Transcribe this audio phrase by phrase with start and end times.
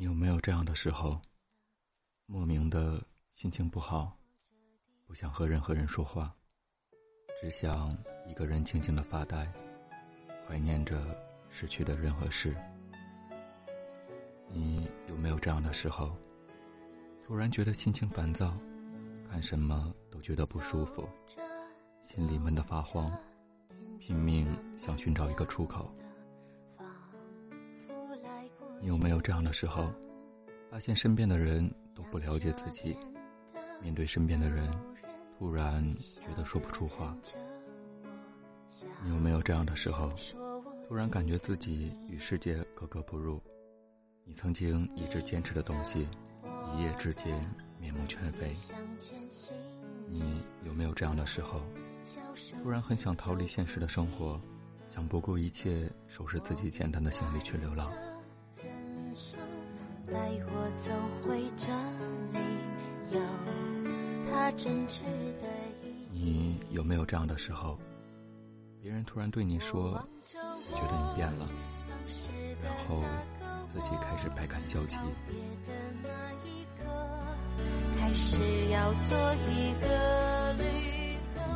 [0.00, 1.20] 你有没有这样的时候，
[2.24, 4.16] 莫名的心情不好，
[5.04, 6.34] 不想和任何人说话，
[7.38, 7.94] 只想
[8.26, 9.46] 一个人静静的发呆，
[10.48, 11.14] 怀念着
[11.50, 12.56] 失去的人和事？
[14.48, 16.16] 你有没有这样的时候，
[17.22, 18.56] 突然觉得心情烦躁，
[19.30, 21.06] 看什么都觉得不舒服，
[22.00, 23.14] 心里闷得发慌，
[23.98, 25.94] 拼命想寻找一个出口？
[28.80, 29.92] 你有没有这样的时候，
[30.70, 32.96] 发现身边的人都不了解自己，
[33.82, 34.70] 面对身边的人，
[35.38, 37.14] 突然觉得说不出话？
[39.02, 40.10] 你有没有这样的时候，
[40.88, 43.38] 突然感觉自己与世界格格不入？
[44.24, 46.08] 你曾经一直坚持的东西，
[46.72, 47.46] 一夜之间
[47.78, 48.54] 面目全非？
[50.08, 51.60] 你有没有这样的时候，
[52.62, 54.40] 突然很想逃离现实的生活，
[54.88, 57.92] 想不顾一切收拾自己简单的行李去流浪？
[60.12, 60.90] 带我走
[61.22, 61.70] 回这
[62.32, 62.38] 里，
[63.14, 63.20] 有
[64.28, 65.02] 他真挚
[65.40, 65.46] 的
[65.84, 66.08] 意义。
[66.10, 67.78] 你有没有这样的时候？
[68.82, 69.92] 别人突然对你说
[70.34, 71.48] ：“我觉得你变了。”
[72.62, 73.02] 然后
[73.70, 74.98] 自己开始百感交集。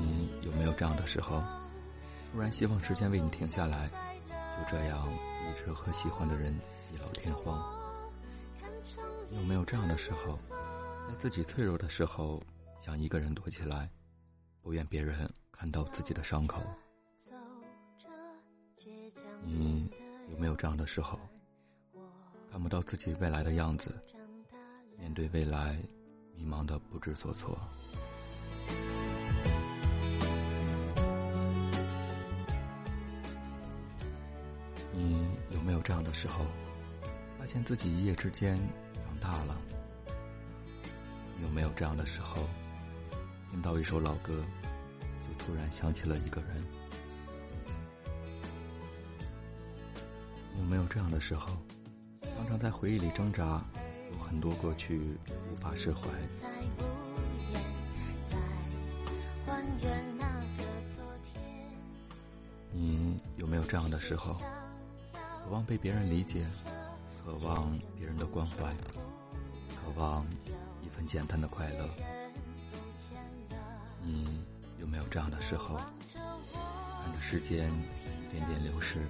[0.00, 1.42] 你有没有这样的时候？
[2.32, 3.88] 突然希望时间为你停下来，
[4.28, 5.08] 就这样
[5.50, 6.54] 一直和喜欢的人
[6.90, 7.77] 地老天荒。
[9.30, 10.38] 有没有这样的时候，
[11.08, 12.42] 在自己脆弱的时候，
[12.78, 13.90] 想一个人躲起来，
[14.62, 16.62] 不愿别人看到自己的伤口？
[19.42, 19.90] 你
[20.30, 21.18] 有没有这样的时候，
[22.50, 23.94] 看不到自己未来的样子，
[24.96, 25.80] 面对未来，
[26.34, 27.58] 迷茫的不知所措？
[34.92, 36.44] 你有没有这样的时候，
[37.38, 38.58] 发现自己一夜之间
[39.06, 39.18] 长？
[39.20, 39.56] 大了，
[41.42, 42.48] 有没有这样的时候，
[43.50, 44.44] 听到一首老歌，
[45.00, 46.64] 就突然想起了一个人？
[50.58, 51.48] 有没有这样的时候，
[52.36, 53.64] 常常在回忆里挣扎，
[54.12, 55.18] 有很多过去
[55.50, 56.08] 无法释怀？
[62.72, 64.40] 你有没有这样的时候，
[65.12, 66.46] 渴望被别人理解，
[67.28, 68.74] 渴望别人的关怀？
[69.76, 70.26] 渴望
[70.82, 71.86] 一份简单的快乐，
[74.02, 74.40] 你
[74.80, 75.76] 有没有这样的时候？
[76.14, 79.06] 看着时间一点点流逝，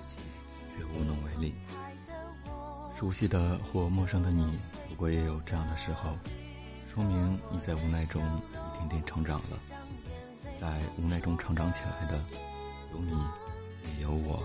[0.00, 0.16] 自己
[0.56, 1.54] 却无能为力。
[2.96, 4.58] 熟悉的或陌生的你，
[4.88, 6.16] 如果也有这样的时候，
[6.86, 9.60] 说明你在无奈中一点点成长了。
[10.58, 12.18] 在无奈中成长起来的，
[12.90, 13.12] 有你，
[13.98, 14.42] 也有我。